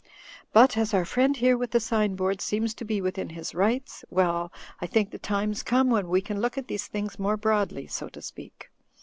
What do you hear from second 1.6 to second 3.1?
the sign board seems to be